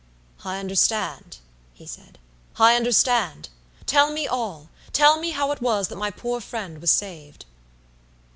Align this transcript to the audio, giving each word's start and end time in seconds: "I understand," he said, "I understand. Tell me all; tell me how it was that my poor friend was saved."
"I 0.43 0.57
understand," 0.57 1.37
he 1.75 1.85
said, 1.85 2.17
"I 2.57 2.75
understand. 2.75 3.49
Tell 3.85 4.11
me 4.11 4.25
all; 4.25 4.69
tell 4.93 5.19
me 5.19 5.29
how 5.29 5.51
it 5.51 5.61
was 5.61 5.89
that 5.89 5.95
my 5.95 6.09
poor 6.09 6.41
friend 6.41 6.81
was 6.81 6.89
saved." 6.89 7.45